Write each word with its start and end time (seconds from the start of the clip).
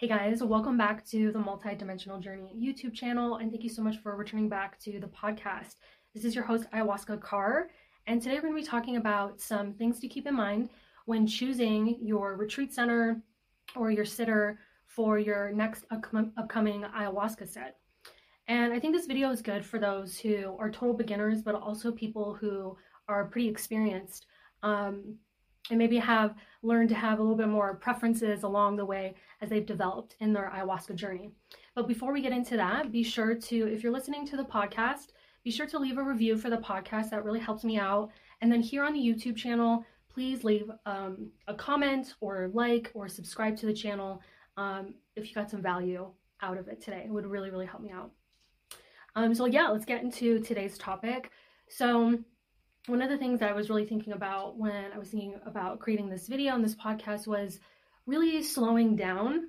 Hey 0.00 0.08
guys, 0.08 0.42
welcome 0.42 0.78
back 0.78 1.04
to 1.08 1.30
the 1.30 1.38
Multidimensional 1.38 2.22
Journey 2.22 2.54
YouTube 2.58 2.94
channel, 2.94 3.34
and 3.36 3.50
thank 3.50 3.62
you 3.62 3.68
so 3.68 3.82
much 3.82 3.98
for 3.98 4.16
returning 4.16 4.48
back 4.48 4.78
to 4.78 4.98
the 4.98 5.08
podcast. 5.08 5.74
This 6.14 6.24
is 6.24 6.34
your 6.34 6.42
host, 6.42 6.64
Ayahuasca 6.72 7.18
Kaur, 7.18 7.64
and 8.06 8.22
today 8.22 8.36
we're 8.36 8.48
going 8.48 8.54
to 8.54 8.62
be 8.62 8.66
talking 8.66 8.96
about 8.96 9.42
some 9.42 9.74
things 9.74 10.00
to 10.00 10.08
keep 10.08 10.26
in 10.26 10.34
mind 10.34 10.70
when 11.04 11.26
choosing 11.26 11.98
your 12.00 12.34
retreat 12.38 12.72
center 12.72 13.20
or 13.76 13.90
your 13.90 14.06
sitter 14.06 14.60
for 14.86 15.18
your 15.18 15.52
next 15.52 15.84
upcoming 15.90 16.82
ayahuasca 16.96 17.46
set. 17.46 17.76
And 18.48 18.72
I 18.72 18.80
think 18.80 18.94
this 18.94 19.04
video 19.04 19.28
is 19.28 19.42
good 19.42 19.66
for 19.66 19.78
those 19.78 20.18
who 20.18 20.56
are 20.58 20.70
total 20.70 20.94
beginners, 20.94 21.42
but 21.42 21.54
also 21.54 21.92
people 21.92 22.32
who 22.32 22.74
are 23.06 23.26
pretty 23.26 23.50
experienced 23.50 24.24
um, 24.62 25.18
and 25.70 25.78
maybe 25.78 25.96
have 25.98 26.34
learned 26.62 26.88
to 26.90 26.94
have 26.94 27.18
a 27.18 27.22
little 27.22 27.36
bit 27.36 27.48
more 27.48 27.76
preferences 27.76 28.42
along 28.42 28.76
the 28.76 28.84
way 28.84 29.14
as 29.40 29.48
they've 29.48 29.66
developed 29.66 30.16
in 30.20 30.32
their 30.32 30.52
ayahuasca 30.54 30.94
journey. 30.94 31.30
But 31.74 31.88
before 31.88 32.12
we 32.12 32.20
get 32.20 32.32
into 32.32 32.56
that, 32.56 32.92
be 32.92 33.02
sure 33.02 33.34
to, 33.34 33.72
if 33.72 33.82
you're 33.82 33.92
listening 33.92 34.26
to 34.26 34.36
the 34.36 34.44
podcast, 34.44 35.08
be 35.42 35.50
sure 35.50 35.66
to 35.66 35.78
leave 35.78 35.96
a 35.96 36.02
review 36.02 36.36
for 36.36 36.50
the 36.50 36.58
podcast. 36.58 37.10
That 37.10 37.24
really 37.24 37.40
helps 37.40 37.64
me 37.64 37.78
out. 37.78 38.10
And 38.40 38.52
then 38.52 38.60
here 38.60 38.84
on 38.84 38.92
the 38.92 39.00
YouTube 39.00 39.36
channel, 39.36 39.84
please 40.12 40.44
leave 40.44 40.70
um, 40.86 41.30
a 41.46 41.54
comment 41.54 42.14
or 42.20 42.50
like 42.52 42.90
or 42.94 43.08
subscribe 43.08 43.56
to 43.58 43.66
the 43.66 43.72
channel 43.72 44.20
um, 44.56 44.94
if 45.16 45.28
you 45.28 45.34
got 45.34 45.50
some 45.50 45.62
value 45.62 46.10
out 46.42 46.58
of 46.58 46.68
it 46.68 46.82
today. 46.82 47.04
It 47.06 47.10
would 47.10 47.26
really, 47.26 47.50
really 47.50 47.66
help 47.66 47.82
me 47.82 47.90
out. 47.90 48.10
Um, 49.16 49.34
so 49.34 49.46
yeah, 49.46 49.68
let's 49.68 49.84
get 49.84 50.02
into 50.02 50.40
today's 50.40 50.76
topic. 50.78 51.30
So 51.68 52.18
one 52.86 53.02
of 53.02 53.10
the 53.10 53.18
things 53.18 53.40
that 53.40 53.50
I 53.50 53.54
was 53.54 53.68
really 53.68 53.86
thinking 53.86 54.12
about 54.12 54.56
when 54.56 54.92
I 54.92 54.98
was 54.98 55.10
thinking 55.10 55.38
about 55.44 55.80
creating 55.80 56.08
this 56.08 56.26
video 56.26 56.54
and 56.54 56.64
this 56.64 56.74
podcast 56.74 57.26
was 57.26 57.60
really 58.06 58.42
slowing 58.42 58.96
down 58.96 59.48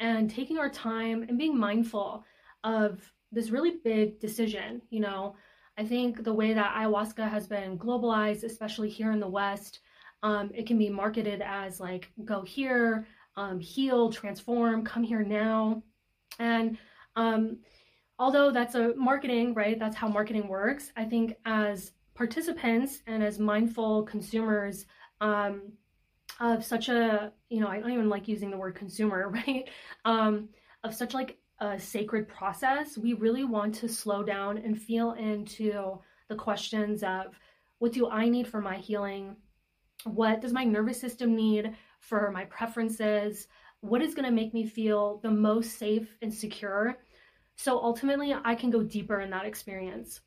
and 0.00 0.28
taking 0.28 0.58
our 0.58 0.68
time 0.68 1.24
and 1.28 1.38
being 1.38 1.56
mindful 1.56 2.24
of 2.64 3.00
this 3.30 3.50
really 3.50 3.78
big 3.84 4.20
decision. 4.20 4.82
You 4.90 5.00
know, 5.00 5.36
I 5.78 5.84
think 5.84 6.24
the 6.24 6.34
way 6.34 6.52
that 6.52 6.74
ayahuasca 6.74 7.28
has 7.30 7.46
been 7.46 7.78
globalized, 7.78 8.44
especially 8.44 8.90
here 8.90 9.12
in 9.12 9.20
the 9.20 9.28
West, 9.28 9.80
um, 10.22 10.50
it 10.54 10.66
can 10.66 10.78
be 10.78 10.88
marketed 10.88 11.40
as 11.40 11.80
like 11.80 12.10
go 12.24 12.42
here, 12.42 13.06
um, 13.36 13.58
heal, 13.58 14.10
transform, 14.10 14.84
come 14.84 15.02
here 15.02 15.22
now. 15.22 15.82
And 16.38 16.78
um, 17.16 17.58
although 18.18 18.50
that's 18.50 18.74
a 18.74 18.94
marketing, 18.96 19.54
right? 19.54 19.78
That's 19.78 19.96
how 19.96 20.08
marketing 20.08 20.48
works. 20.48 20.92
I 20.96 21.04
think 21.04 21.36
as 21.44 21.92
participants 22.22 23.02
and 23.08 23.20
as 23.20 23.40
mindful 23.40 24.04
consumers 24.04 24.86
um, 25.20 25.72
of 26.38 26.64
such 26.64 26.88
a 26.88 27.32
you 27.48 27.58
know 27.58 27.66
i 27.66 27.80
don't 27.80 27.90
even 27.90 28.08
like 28.08 28.28
using 28.28 28.48
the 28.48 28.56
word 28.56 28.76
consumer 28.76 29.28
right? 29.46 29.68
Um, 30.04 30.48
of 30.84 30.94
such 30.94 31.14
like 31.14 31.38
a 31.58 31.80
sacred 31.80 32.28
process 32.28 32.96
we 32.96 33.14
really 33.14 33.42
want 33.42 33.74
to 33.74 33.88
slow 33.88 34.22
down 34.22 34.56
and 34.58 34.80
feel 34.80 35.14
into 35.14 35.98
the 36.28 36.36
questions 36.36 37.02
of 37.02 37.36
what 37.80 37.92
do 37.92 38.08
i 38.08 38.28
need 38.28 38.46
for 38.46 38.60
my 38.60 38.76
healing? 38.76 39.34
What 40.04 40.40
does 40.40 40.52
my 40.52 40.62
nervous 40.62 41.00
system 41.00 41.34
need 41.34 41.76
for 41.98 42.30
my 42.30 42.44
preferences? 42.44 43.48
What 43.80 44.00
is 44.00 44.14
going 44.14 44.26
to 44.26 44.40
make 44.40 44.54
me 44.54 44.64
feel 44.64 45.18
the 45.24 45.30
most 45.30 45.76
safe 45.76 46.16
and 46.22 46.32
secure? 46.32 46.98
So 47.56 47.80
ultimately 47.82 48.32
i 48.44 48.54
can 48.54 48.70
go 48.70 48.84
deeper 48.84 49.18
in 49.18 49.30
that 49.30 49.44
experience 49.44 50.20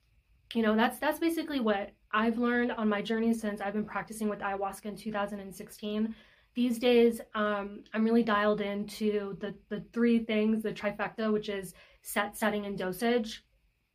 you 0.54 0.62
know 0.62 0.76
that's 0.76 1.00
that's 1.00 1.20
basically 1.20 1.60
what 1.60 1.92
i've 2.14 2.38
learned 2.38 2.72
on 2.72 2.88
my 2.88 3.02
journey 3.02 3.34
since 3.34 3.62
i've 3.62 3.74
been 3.74 3.86
practicing 3.86 4.30
with 4.30 4.40
ayahuasca 4.40 4.86
in 4.86 4.96
2016 4.96 6.16
these 6.54 6.80
days 6.80 7.22
um, 7.34 7.84
i'm 7.94 8.04
really 8.04 8.24
dialed 8.24 8.62
into 8.62 9.38
the 9.40 9.54
the 9.70 9.84
three 9.94 10.20
things 10.20 10.64
the 10.64 10.72
trifecta 10.72 11.32
which 11.32 11.50
is 11.50 11.74
set 12.02 12.38
setting 12.38 12.66
and 12.66 12.78
dosage. 12.78 13.44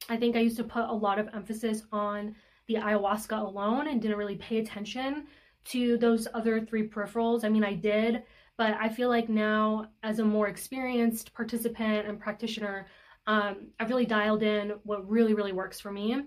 I 0.09 0.17
think 0.17 0.37
i 0.37 0.41
used 0.41 0.57
to 0.57 0.65
put 0.65 0.85
a 0.85 0.93
lot 0.93 1.19
of 1.19 1.29
emphasis 1.33 1.83
on 1.93 2.35
the 2.67 2.75
ayahuasca 2.75 3.39
alone 3.39 3.89
and 3.89 4.03
didn't 4.03 4.19
really 4.19 4.37
pay 4.37 4.59
attention 4.59 5.27
to 5.67 5.99
those 5.99 6.27
other 6.35 6.61
three 6.61 6.89
peripherals. 6.89 7.45
I 7.45 7.49
mean 7.49 7.65
i 7.65 7.75
did 7.75 8.23
but 8.57 8.75
i 8.81 8.89
feel 8.89 9.09
like 9.09 9.29
now 9.29 9.87
as 10.03 10.19
a 10.19 10.25
more 10.25 10.49
experienced 10.49 11.33
participant 11.33 12.07
and 12.07 12.21
practitioner 12.21 12.87
um, 13.27 13.69
i've 13.79 13.89
really 13.89 14.07
dialed 14.07 14.43
in 14.43 14.73
what 14.83 15.09
really 15.09 15.35
really 15.35 15.53
works 15.53 15.81
for 15.81 15.93
me 15.93 16.23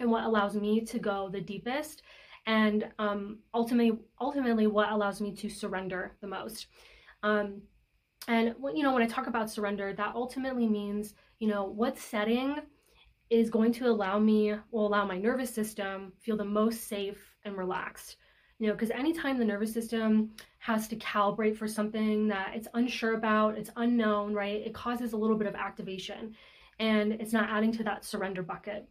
and 0.00 0.10
what 0.10 0.24
allows 0.24 0.54
me 0.54 0.80
to 0.84 0.98
go 0.98 1.28
the 1.28 1.40
deepest 1.40 2.02
and 2.46 2.86
um, 2.98 3.38
ultimately 3.54 3.98
ultimately 4.20 4.66
what 4.66 4.92
allows 4.92 5.20
me 5.20 5.34
to 5.34 5.48
surrender 5.48 6.16
the 6.20 6.26
most. 6.26 6.66
Um, 7.22 7.62
and 8.28 8.54
you 8.74 8.82
know 8.82 8.92
when 8.92 9.02
i 9.02 9.06
talk 9.06 9.26
about 9.26 9.50
surrender 9.50 9.92
that 9.92 10.14
ultimately 10.14 10.66
means 10.66 11.14
you 11.40 11.48
know 11.48 11.64
what 11.64 11.98
setting 11.98 12.56
is 13.30 13.50
going 13.50 13.72
to 13.72 13.86
allow 13.86 14.18
me 14.18 14.54
will 14.70 14.86
allow 14.86 15.04
my 15.04 15.18
nervous 15.18 15.52
system 15.52 16.12
feel 16.20 16.36
the 16.36 16.44
most 16.44 16.88
safe 16.88 17.34
and 17.44 17.56
relaxed. 17.56 18.16
You 18.58 18.68
know 18.68 18.74
because 18.74 18.90
anytime 18.90 19.38
the 19.38 19.44
nervous 19.44 19.72
system 19.72 20.30
has 20.58 20.88
to 20.88 20.96
calibrate 20.96 21.56
for 21.56 21.66
something 21.66 22.28
that 22.28 22.52
it's 22.54 22.68
unsure 22.74 23.14
about 23.14 23.58
it's 23.58 23.70
unknown 23.76 24.32
right 24.32 24.62
it 24.64 24.72
causes 24.72 25.12
a 25.12 25.16
little 25.16 25.36
bit 25.36 25.48
of 25.48 25.54
activation 25.54 26.34
and 26.78 27.12
it's 27.14 27.32
not 27.32 27.50
adding 27.50 27.72
to 27.72 27.82
that 27.84 28.04
surrender 28.04 28.42
bucket 28.42 28.88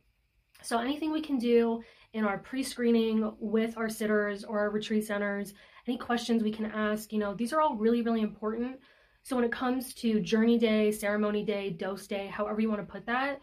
so 0.63 0.79
anything 0.79 1.11
we 1.11 1.21
can 1.21 1.37
do 1.37 1.83
in 2.13 2.25
our 2.25 2.37
pre-screening 2.37 3.33
with 3.39 3.77
our 3.77 3.89
sitters 3.89 4.43
or 4.43 4.59
our 4.59 4.69
retreat 4.69 5.05
centers, 5.05 5.53
any 5.87 5.97
questions 5.97 6.43
we 6.43 6.51
can 6.51 6.67
ask, 6.67 7.11
you 7.11 7.19
know, 7.19 7.33
these 7.33 7.53
are 7.53 7.61
all 7.61 7.75
really, 7.75 8.01
really 8.01 8.21
important. 8.21 8.79
So 9.23 9.35
when 9.35 9.45
it 9.45 9.51
comes 9.51 9.93
to 9.95 10.19
journey 10.19 10.57
day, 10.57 10.91
ceremony 10.91 11.43
day, 11.43 11.71
dose 11.71 12.07
day, 12.07 12.27
however 12.27 12.61
you 12.61 12.69
want 12.69 12.81
to 12.81 12.91
put 12.91 13.05
that, 13.07 13.41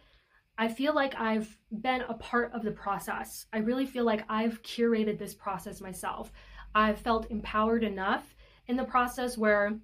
I 0.59 0.69
feel 0.69 0.95
like 0.95 1.15
I've 1.19 1.57
been 1.81 2.03
a 2.03 2.15
part 2.15 2.53
of 2.53 2.63
the 2.63 2.71
process. 2.71 3.47
I 3.53 3.59
really 3.59 3.87
feel 3.87 4.05
like 4.05 4.25
I've 4.29 4.63
curated 4.63 5.19
this 5.19 5.35
process 5.35 5.81
myself. 5.81 6.33
I've 6.75 6.99
felt 6.99 7.31
empowered 7.31 7.83
enough 7.83 8.35
in 8.69 8.77
the 8.77 8.85
process 8.85 9.39
where 9.39 9.79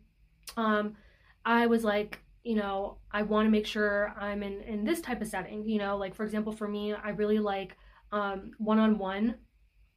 um, 0.56 0.94
I 1.44 1.66
was 1.66 1.82
like, 1.82 2.20
you 2.47 2.55
know, 2.55 2.99
I 3.11 3.23
want 3.23 3.47
to 3.47 3.51
make 3.51 3.67
sure 3.67 4.15
I'm 4.19 4.43
in, 4.43 4.62
in 4.62 4.84
this 4.84 5.01
type 5.01 5.21
of 5.21 5.29
setting. 5.29 5.69
You 5.69 5.79
know, 5.79 5.97
like 5.97 6.15
for 6.15 6.25
example, 6.25 6.53
for 6.53 6.69
me, 6.69 6.95
I 6.95 7.11
really 7.11 7.41
like 7.41 7.77
um, 8.12 8.53
one-on-one 8.59 9.34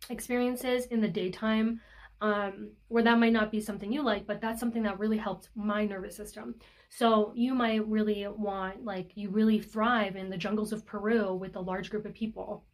experiences 0.09 0.85
in 0.87 0.99
the 1.01 1.07
daytime 1.07 1.79
um, 2.21 2.71
where 2.87 3.03
that 3.03 3.19
might 3.19 3.33
not 3.33 3.51
be 3.51 3.61
something 3.61 3.93
you 3.93 4.03
like, 4.03 4.25
but 4.25 4.41
that's 4.41 4.59
something 4.59 4.83
that 4.83 4.99
really 4.99 5.17
helped 5.17 5.49
my 5.55 5.85
nervous 5.85 6.15
system. 6.15 6.55
So 6.89 7.31
you 7.35 7.53
might 7.53 7.87
really 7.87 8.27
want, 8.27 8.83
like, 8.83 9.11
you 9.15 9.29
really 9.29 9.59
thrive 9.59 10.15
in 10.15 10.29
the 10.29 10.37
jungles 10.45 10.73
of 10.73 10.85
Peru 10.85 11.35
with 11.35 11.55
a 11.55 11.61
large 11.61 11.89
group 11.91 12.05
of 12.05 12.13
people. 12.13 12.65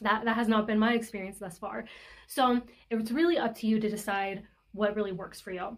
That 0.00 0.24
that 0.24 0.36
has 0.36 0.48
not 0.48 0.66
been 0.66 0.78
my 0.78 0.92
experience 0.94 1.38
thus 1.38 1.58
far. 1.58 1.84
So 2.26 2.60
it's 2.90 3.10
really 3.10 3.38
up 3.38 3.54
to 3.58 3.66
you 3.66 3.80
to 3.80 3.88
decide 3.88 4.42
what 4.72 4.96
really 4.96 5.12
works 5.12 5.40
for 5.40 5.52
you. 5.52 5.76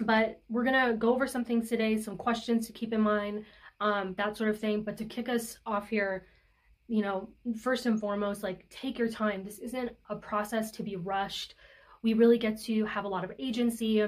But 0.00 0.40
we're 0.48 0.64
to 0.64 0.94
go 0.98 1.14
over 1.14 1.26
some 1.26 1.44
things 1.44 1.68
today, 1.68 1.96
some 1.96 2.16
questions 2.16 2.66
to 2.66 2.72
keep 2.72 2.92
in 2.92 3.00
mind, 3.00 3.44
um, 3.80 4.14
that 4.18 4.36
sort 4.36 4.50
of 4.50 4.58
thing. 4.58 4.82
But 4.82 4.96
to 4.98 5.04
kick 5.04 5.28
us 5.28 5.58
off 5.64 5.88
here, 5.88 6.26
you 6.88 7.02
know, 7.02 7.28
first 7.60 7.86
and 7.86 7.98
foremost, 7.98 8.42
like 8.42 8.68
take 8.68 8.98
your 8.98 9.08
time. 9.08 9.44
This 9.44 9.58
isn't 9.58 9.90
a 10.10 10.16
process 10.16 10.70
to 10.72 10.82
be 10.82 10.96
rushed. 10.96 11.54
We 12.02 12.14
really 12.14 12.38
get 12.38 12.60
to 12.64 12.84
have 12.84 13.04
a 13.04 13.08
lot 13.08 13.24
of 13.24 13.32
agency 13.38 14.04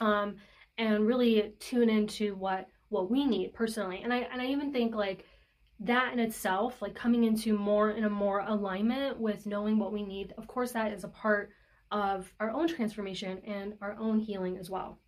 um, 0.00 0.36
and 0.78 1.06
really 1.06 1.54
tune 1.58 1.90
into 1.90 2.34
what 2.36 2.68
what 2.90 3.10
we 3.10 3.24
need 3.26 3.52
personally. 3.52 4.00
And 4.02 4.12
I 4.12 4.18
and 4.32 4.40
I 4.40 4.46
even 4.46 4.72
think 4.72 4.94
like 4.94 5.24
that 5.80 6.12
in 6.12 6.18
itself, 6.18 6.80
like 6.80 6.94
coming 6.94 7.24
into 7.24 7.56
more 7.56 7.90
in 7.90 8.04
a 8.04 8.10
more 8.10 8.40
alignment 8.40 9.18
with 9.18 9.46
knowing 9.46 9.78
what 9.78 9.92
we 9.92 10.02
need. 10.02 10.32
Of 10.38 10.46
course, 10.46 10.72
that 10.72 10.92
is 10.92 11.04
a 11.04 11.08
part 11.08 11.50
of 11.90 12.32
our 12.40 12.50
own 12.50 12.68
transformation 12.68 13.38
and 13.46 13.74
our 13.80 13.96
own 13.98 14.18
healing 14.18 14.56
as 14.58 14.70
well. 14.70 14.98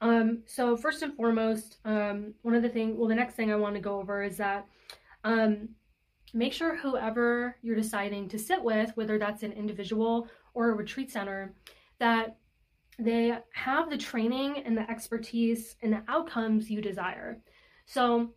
Um, 0.00 0.42
so 0.46 0.76
first 0.76 1.02
and 1.02 1.14
foremost, 1.14 1.78
um, 1.84 2.34
one 2.42 2.54
of 2.54 2.62
the 2.62 2.68
things, 2.68 2.96
well, 2.96 3.08
the 3.08 3.14
next 3.14 3.34
thing 3.34 3.50
I 3.50 3.56
want 3.56 3.74
to 3.74 3.80
go 3.80 3.98
over 3.98 4.22
is 4.22 4.36
that 4.36 4.66
um, 5.24 5.70
make 6.32 6.52
sure 6.52 6.76
whoever 6.76 7.56
you're 7.62 7.76
deciding 7.76 8.28
to 8.28 8.38
sit 8.38 8.62
with, 8.62 8.96
whether 8.96 9.18
that's 9.18 9.42
an 9.42 9.52
individual 9.52 10.28
or 10.54 10.70
a 10.70 10.74
retreat 10.74 11.10
center, 11.10 11.54
that 11.98 12.36
they 12.98 13.36
have 13.52 13.90
the 13.90 13.98
training 13.98 14.62
and 14.64 14.76
the 14.76 14.88
expertise 14.90 15.76
and 15.82 15.92
the 15.92 16.02
outcomes 16.08 16.70
you 16.70 16.80
desire. 16.80 17.40
So 17.86 18.30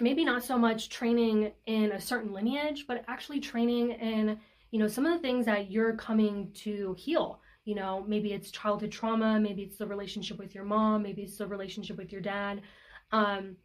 maybe 0.00 0.24
not 0.24 0.44
so 0.44 0.56
much 0.56 0.88
training 0.88 1.52
in 1.66 1.92
a 1.92 2.00
certain 2.00 2.32
lineage, 2.32 2.86
but 2.86 3.04
actually 3.08 3.40
training 3.40 3.90
in, 3.92 4.38
you 4.70 4.78
know, 4.78 4.88
some 4.88 5.04
of 5.06 5.12
the 5.12 5.18
things 5.18 5.46
that 5.46 5.70
you're 5.70 5.96
coming 5.96 6.50
to 6.54 6.94
heal 6.98 7.40
you 7.68 7.74
know 7.74 8.04
maybe 8.06 8.32
it's 8.32 8.50
childhood 8.50 8.90
trauma 8.90 9.38
maybe 9.38 9.62
it's 9.62 9.78
the 9.78 9.86
relationship 9.86 10.38
with 10.38 10.54
your 10.54 10.64
mom 10.64 11.02
maybe 11.02 11.22
it's 11.22 11.38
the 11.38 11.46
relationship 11.46 11.96
with 11.96 12.10
your 12.12 12.20
dad 12.20 12.62
um, 13.12 13.56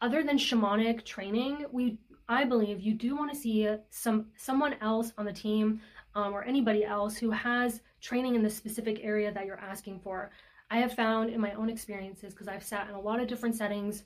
other 0.00 0.22
than 0.22 0.38
shamanic 0.38 1.04
training 1.04 1.64
we 1.72 1.98
i 2.28 2.44
believe 2.44 2.80
you 2.80 2.94
do 2.94 3.16
want 3.16 3.32
to 3.32 3.38
see 3.38 3.68
some 3.90 4.26
someone 4.36 4.74
else 4.80 5.12
on 5.18 5.24
the 5.24 5.32
team 5.32 5.80
um, 6.14 6.32
or 6.32 6.42
anybody 6.44 6.84
else 6.84 7.16
who 7.16 7.30
has 7.30 7.80
training 8.00 8.34
in 8.34 8.42
the 8.42 8.50
specific 8.50 9.00
area 9.02 9.32
that 9.32 9.46
you're 9.46 9.60
asking 9.60 9.98
for 10.00 10.30
I 10.70 10.78
have 10.78 10.94
found 10.94 11.30
in 11.30 11.40
my 11.40 11.52
own 11.52 11.70
experiences, 11.70 12.32
because 12.32 12.48
I've 12.48 12.64
sat 12.64 12.88
in 12.88 12.94
a 12.94 13.00
lot 13.00 13.20
of 13.20 13.28
different 13.28 13.54
settings, 13.54 14.04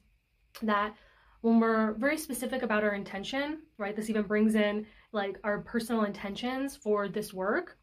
that 0.62 0.94
when 1.40 1.58
we're 1.58 1.92
very 1.94 2.18
specific 2.18 2.62
about 2.62 2.84
our 2.84 2.94
intention, 2.94 3.60
right, 3.78 3.96
this 3.96 4.10
even 4.10 4.24
brings 4.24 4.54
in 4.54 4.86
like 5.12 5.38
our 5.42 5.60
personal 5.60 6.04
intentions 6.04 6.76
for 6.76 7.08
this 7.08 7.32
work. 7.32 7.78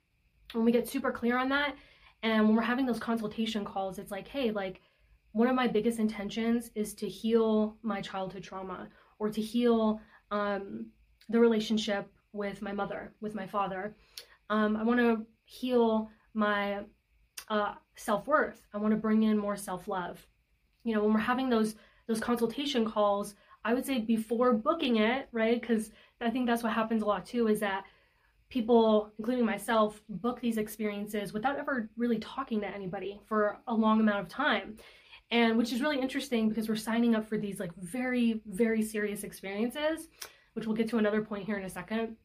When 0.54 0.66
we 0.66 0.72
get 0.72 0.88
super 0.88 1.12
clear 1.12 1.38
on 1.38 1.50
that, 1.50 1.76
and 2.24 2.48
when 2.48 2.56
we're 2.56 2.62
having 2.64 2.86
those 2.86 3.00
consultation 3.00 3.64
calls, 3.64 4.00
it's 4.00 4.12
like, 4.12 4.28
hey, 4.28 4.52
like 4.52 4.82
one 5.34 5.48
of 5.48 5.56
my 5.56 5.68
biggest 5.68 6.00
intentions 6.00 6.72
is 6.74 6.94
to 6.96 7.08
heal 7.08 7.78
my 7.84 8.02
childhood 8.02 8.44
trauma 8.44 8.90
or 9.20 9.30
to 9.30 9.42
heal 9.42 10.00
um, 10.32 10.88
the 11.30 11.40
relationship 11.40 12.12
with 12.34 12.62
my 12.62 12.72
mother, 12.72 13.14
with 13.22 13.36
my 13.36 13.46
father. 13.46 13.96
Um, 14.50 14.76
I 14.76 14.84
want 14.84 15.00
to 15.00 15.26
heal 15.46 16.10
my 16.34 16.80
uh, 17.50 17.76
self 17.96 18.28
worth. 18.28 18.62
I 18.74 18.78
want 18.78 18.92
to 18.92 18.98
bring 19.00 19.24
in 19.24 19.38
more 19.38 19.56
self 19.56 19.88
love. 19.88 20.26
You 20.84 20.96
know, 20.96 21.04
when 21.04 21.14
we're 21.14 21.20
having 21.20 21.50
those 21.50 21.76
those 22.08 22.20
consultation 22.20 22.86
calls, 22.86 23.36
I 23.66 23.74
would 23.74 23.86
say 23.86 24.00
before 24.00 24.54
booking 24.54 24.98
it, 24.98 25.28
right? 25.32 25.60
Because 25.60 25.92
I 26.22 26.30
think 26.30 26.48
that's 26.48 26.64
what 26.64 26.74
happens 26.74 27.02
a 27.02 27.06
lot 27.06 27.26
too. 27.26 27.48
Is 27.48 27.60
that 27.60 27.86
people, 28.50 29.12
including 29.20 29.46
myself, 29.46 30.02
book 30.10 30.40
these 30.40 30.58
experiences 30.58 31.34
without 31.34 31.58
ever 31.58 31.90
really 31.98 32.20
talking 32.20 32.62
to 32.62 32.68
anybody 32.68 33.20
for 33.28 33.60
a 33.68 33.74
long 33.74 34.00
amount 34.00 34.20
of 34.20 34.30
time. 34.30 34.78
And 35.30 35.58
which 35.58 35.74
is 35.74 35.82
really 35.82 36.00
interesting 36.00 36.48
because 36.48 36.70
we're 36.70 36.76
signing 36.76 37.14
up 37.14 37.28
for 37.28 37.38
these 37.38 37.60
like 37.60 37.76
very, 37.76 38.42
very 38.46 38.82
serious 38.82 39.24
experiences, 39.24 40.08
which 40.54 40.66
we'll 40.66 40.76
get 40.76 40.90
to 40.90 40.98
another 40.98 41.22
point 41.22 41.46
here 41.46 41.58
in 41.58 41.66
a 41.66 41.70
second. 41.70 42.16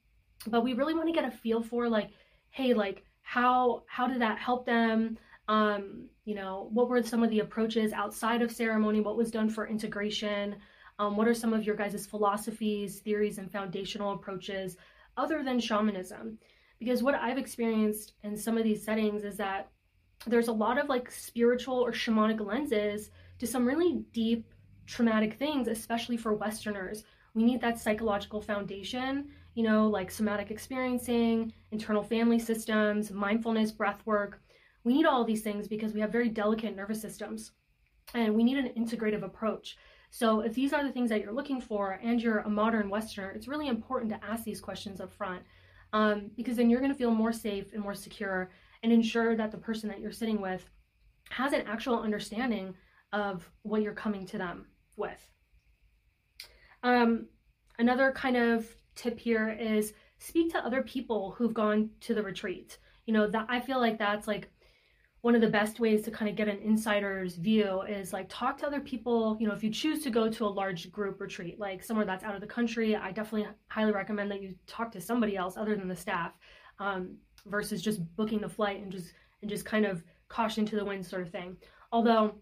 But 0.47 0.63
we 0.63 0.75
really 0.75 0.95
want 0.95 1.09
to 1.09 1.13
get 1.13 1.25
a 1.25 1.31
feel 1.31 1.63
for 1.63 1.89
like, 1.89 2.11
hey, 2.51 2.75
like 2.75 3.05
how 3.23 3.83
how 3.89 4.07
did 4.07 4.21
that 4.21 4.39
help 4.39 4.67
them? 4.67 5.19
Um, 5.49 6.09
you 6.25 6.37
know, 6.37 6.69
what 6.73 6.89
were 6.89 7.03
some 7.03 7.25
of 7.25 7.31
the 7.31 7.41
approaches 7.41 7.93
outside 7.93 8.43
of 8.43 8.53
ceremony? 8.53 9.01
What 9.01 9.17
was 9.17 9.33
done 9.33 9.51
for 9.51 9.67
integration? 9.67 10.57
Um, 10.99 11.17
what 11.17 11.27
are 11.27 11.35
some 11.35 11.53
of 11.53 11.65
your 11.65 11.75
guys' 11.75 12.07
philosophies, 12.07 13.01
theories, 13.01 13.39
and 13.39 13.51
foundational 13.51 14.13
approaches 14.13 14.77
other 15.17 15.43
than 15.43 15.61
shamanism? 15.61 16.39
Because 16.79 17.03
what 17.03 17.15
I've 17.15 17.39
experienced 17.39 18.15
in 18.23 18.37
some 18.37 18.59
of 18.59 18.65
these 18.65 18.85
settings 18.85 19.25
is 19.25 19.37
that 19.37 19.71
there's 20.27 20.49
a 20.49 20.53
lot 20.53 20.79
of 20.79 20.89
like 20.89 21.11
spiritual 21.11 21.77
or 21.77 21.93
shamanic 21.93 22.45
lenses 22.45 23.11
to 23.39 23.47
some 23.47 23.67
really 23.67 24.05
deep 24.13 24.53
traumatic 24.87 25.39
things, 25.39 25.69
especially 25.69 26.17
for 26.17 26.35
Westerners. 26.35 27.05
We 27.35 27.45
need 27.45 27.61
that 27.61 27.79
psychological 27.79 28.41
foundation, 28.41 29.29
you 29.55 29.63
know, 29.63 29.87
like 29.89 30.11
somatic 30.11 30.51
experiencing, 30.51 31.53
internal 31.71 32.03
family 32.03 32.39
systems, 32.39 33.11
mindfulness, 33.11 33.71
breath 33.71 34.01
work. 34.05 34.41
We 34.85 34.95
need 34.95 35.07
all 35.07 35.25
these 35.25 35.43
things 35.43 35.69
because 35.69 35.93
we 35.95 36.01
have 36.01 36.13
very 36.13 36.29
delicate 36.29 36.77
nervous 36.77 37.01
systems 37.01 37.53
and 38.15 38.35
we 38.35 38.45
need 38.45 38.59
an 38.59 38.71
integrative 38.77 39.23
approach. 39.23 39.77
So, 40.15 40.41
if 40.41 40.55
these 40.55 40.75
are 40.75 40.85
the 40.85 40.93
things 40.93 41.09
that 41.09 41.23
you're 41.23 41.33
looking 41.33 41.59
for 41.59 41.99
and 42.03 42.23
you're 42.23 42.41
a 42.41 42.51
modern 42.51 42.91
Westerner, 42.91 43.31
it's 43.31 43.49
really 43.49 43.69
important 43.69 44.13
to 44.13 44.23
ask 44.23 44.45
these 44.45 44.61
questions 44.61 45.01
up 45.01 45.11
front 45.11 45.43
um, 45.95 46.31
because 46.37 46.59
then 46.59 46.69
you're 46.69 46.81
going 46.81 46.93
to 46.93 46.99
feel 46.99 47.11
more 47.11 47.33
safe 47.33 47.73
and 47.73 47.83
more 47.83 47.95
secure 47.95 48.51
and 48.83 48.93
ensure 48.93 49.35
that 49.35 49.51
the 49.51 49.57
person 49.57 49.89
that 49.89 50.01
you're 50.01 50.13
sitting 50.13 50.43
with 50.43 50.69
has 51.31 51.55
an 51.55 51.63
actual 51.67 51.99
understanding 51.99 52.75
of 53.15 53.51
what 53.63 53.81
you're 53.81 53.95
coming 53.95 54.27
to 54.27 54.37
them 54.37 54.67
with. 54.97 55.31
Um, 56.83 57.29
another 57.79 58.13
kind 58.13 58.37
of 58.37 58.67
tip 58.95 59.19
here 59.19 59.49
is 59.49 59.95
speak 60.19 60.53
to 60.53 60.63
other 60.63 60.83
people 60.83 61.31
who've 61.39 61.55
gone 61.55 61.89
to 62.01 62.13
the 62.13 62.23
retreat. 62.23 62.77
You 63.07 63.15
know, 63.15 63.27
that 63.29 63.47
I 63.49 63.61
feel 63.61 63.81
like 63.81 63.99
that's 63.99 64.29
like 64.29 64.51
one 65.23 65.37
of 65.37 65.41
the 65.41 65.49
best 65.49 65.79
ways 65.79 66.03
to 66.03 66.11
kind 66.11 66.29
of 66.29 66.37
get 66.37 66.49
an 66.49 66.59
insider's 66.59 67.37
view 67.37 67.83
is 67.83 68.13
like 68.13 68.27
talk 68.29 68.59
to 68.59 68.67
other 68.67 68.81
people. 68.81 69.37
You 69.41 69.47
know, 69.47 69.55
if 69.55 69.63
you 69.63 69.71
choose 69.71 70.03
to 70.03 70.11
go 70.11 70.29
to 70.29 70.45
a 70.45 70.47
large 70.47 70.91
group 70.91 71.21
retreat, 71.21 71.61
like 71.61 71.83
somewhere 71.83 72.05
that's 72.05 72.25
out 72.25 72.35
of 72.35 72.41
the 72.41 72.47
country, 72.47 72.97
I 72.97 73.13
definitely 73.13 73.49
highly 73.69 73.93
recommend 73.93 74.33
that 74.33 74.43
you 74.43 74.55
talk 74.67 74.91
to 74.93 75.01
somebody 75.01 75.37
else 75.37 75.57
other 75.57 75.77
than 75.77 75.87
the 75.87 75.97
staff 75.97 76.33
um, 76.81 77.17
versus 77.47 77.81
just 77.81 78.01
booking 78.17 78.41
the 78.41 78.49
flight 78.49 78.83
and 78.83 78.91
just 78.91 79.15
and 79.43 79.51
just 79.51 79.65
kind 79.65 79.87
of 79.87 80.03
caution 80.29 80.67
to 80.67 80.77
the 80.77 80.85
wind 80.85 81.07
sort 81.07 81.23
of 81.23 81.31
thing. 81.31 81.57
Although 81.93 82.35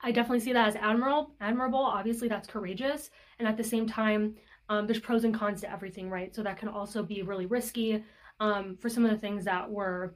I 0.00 0.12
definitely 0.12 0.40
see 0.40 0.52
that 0.52 0.68
as 0.68 0.76
admirable. 0.76 1.34
Admirable, 1.40 1.80
obviously, 1.80 2.28
that's 2.28 2.46
courageous, 2.46 3.10
and 3.40 3.48
at 3.48 3.56
the 3.56 3.64
same 3.64 3.86
time, 3.86 4.36
um, 4.68 4.86
there's 4.86 5.00
pros 5.00 5.24
and 5.24 5.34
cons 5.34 5.60
to 5.62 5.72
everything, 5.72 6.08
right? 6.08 6.32
So 6.34 6.42
that 6.44 6.58
can 6.58 6.68
also 6.68 7.02
be 7.02 7.22
really 7.22 7.46
risky 7.46 8.04
um, 8.38 8.76
for 8.76 8.88
some 8.88 9.04
of 9.04 9.10
the 9.10 9.18
things 9.18 9.44
that 9.44 9.68
we're 9.68 10.10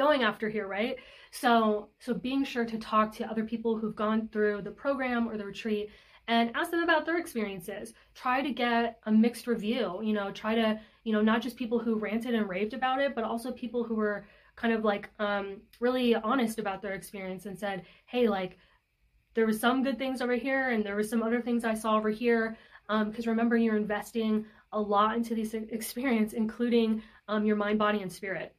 going 0.00 0.22
after 0.22 0.48
here, 0.48 0.66
right? 0.66 0.96
So, 1.30 1.90
so 1.98 2.14
being 2.14 2.42
sure 2.42 2.64
to 2.64 2.78
talk 2.78 3.14
to 3.16 3.30
other 3.30 3.44
people 3.44 3.76
who've 3.76 3.94
gone 4.04 4.28
through 4.32 4.62
the 4.62 4.70
program 4.70 5.28
or 5.28 5.36
the 5.36 5.44
retreat 5.44 5.90
and 6.26 6.50
ask 6.54 6.70
them 6.70 6.82
about 6.82 7.04
their 7.04 7.18
experiences. 7.18 7.92
Try 8.14 8.40
to 8.40 8.50
get 8.50 8.98
a 9.04 9.12
mixed 9.12 9.46
review, 9.46 10.00
you 10.02 10.14
know, 10.14 10.30
try 10.30 10.54
to, 10.54 10.80
you 11.04 11.12
know, 11.12 11.20
not 11.20 11.42
just 11.42 11.56
people 11.56 11.78
who 11.78 11.98
ranted 11.98 12.34
and 12.34 12.48
raved 12.48 12.72
about 12.72 12.98
it, 13.00 13.14
but 13.14 13.24
also 13.24 13.52
people 13.52 13.84
who 13.84 13.94
were 13.94 14.26
kind 14.56 14.72
of 14.72 14.84
like 14.84 15.10
um, 15.18 15.60
really 15.80 16.14
honest 16.14 16.58
about 16.58 16.80
their 16.80 16.94
experience 16.94 17.44
and 17.46 17.58
said, 17.58 17.82
hey, 18.06 18.28
like, 18.28 18.56
there 19.34 19.46
was 19.46 19.60
some 19.60 19.82
good 19.82 19.98
things 19.98 20.22
over 20.22 20.34
here 20.34 20.70
and 20.70 20.84
there 20.84 20.96
was 20.96 21.10
some 21.10 21.22
other 21.22 21.42
things 21.42 21.64
I 21.64 21.74
saw 21.74 21.96
over 21.96 22.10
here. 22.10 22.56
Because 22.88 23.26
um, 23.26 23.30
remember, 23.34 23.56
you're 23.56 23.76
investing 23.76 24.46
a 24.72 24.80
lot 24.80 25.16
into 25.16 25.34
this 25.34 25.52
experience, 25.54 26.32
including 26.32 27.02
um, 27.28 27.44
your 27.44 27.56
mind, 27.56 27.78
body, 27.78 28.00
and 28.02 28.10
spirit, 28.10 28.54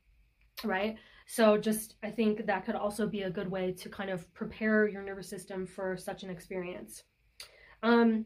right? 0.64 0.98
So 1.32 1.58
just 1.58 1.96
I 2.04 2.10
think 2.12 2.46
that 2.46 2.66
could 2.66 2.76
also 2.76 3.08
be 3.08 3.22
a 3.22 3.30
good 3.30 3.50
way 3.50 3.72
to 3.72 3.88
kind 3.88 4.10
of 4.10 4.32
prepare 4.34 4.86
your 4.86 5.02
nervous 5.02 5.30
system 5.30 5.66
for 5.66 5.96
such 5.96 6.24
an 6.24 6.30
experience. 6.30 7.04
Um, 7.84 8.26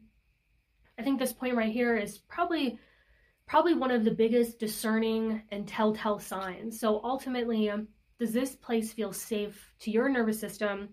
I 0.97 1.03
think 1.03 1.19
this 1.19 1.31
point 1.31 1.55
right 1.55 1.71
here 1.71 1.95
is 1.97 2.17
probably 2.17 2.79
probably 3.45 3.75
one 3.75 3.91
of 3.91 4.05
the 4.05 4.09
biggest 4.09 4.57
discerning 4.57 5.43
and 5.51 5.67
telltale 5.67 6.17
signs. 6.17 6.79
So 6.79 6.99
ultimately, 7.03 7.69
um, 7.69 7.87
does 8.17 8.33
this 8.33 8.55
place 8.55 8.91
feel 8.91 9.13
safe 9.13 9.63
to 9.81 9.91
your 9.91 10.09
nervous 10.09 10.39
system 10.39 10.89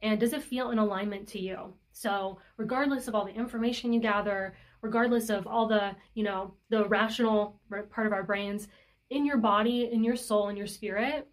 and 0.00 0.20
does 0.20 0.34
it 0.34 0.44
feel 0.44 0.70
in 0.70 0.78
alignment 0.78 1.26
to 1.30 1.40
you? 1.40 1.74
So, 1.90 2.38
regardless 2.56 3.08
of 3.08 3.16
all 3.16 3.24
the 3.24 3.34
information 3.34 3.92
you 3.92 3.98
gather, 3.98 4.54
regardless 4.80 5.28
of 5.28 5.48
all 5.48 5.66
the, 5.66 5.96
you 6.14 6.22
know, 6.22 6.54
the 6.70 6.86
rational 6.86 7.60
part 7.90 8.06
of 8.06 8.12
our 8.12 8.22
brains, 8.22 8.68
in 9.10 9.26
your 9.26 9.38
body, 9.38 9.90
in 9.90 10.04
your 10.04 10.14
soul, 10.14 10.50
in 10.50 10.56
your 10.56 10.68
spirit, 10.68 11.26